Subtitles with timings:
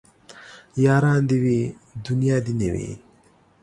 [0.83, 1.59] ياران دي وي
[2.05, 2.89] دونيا دي نه وي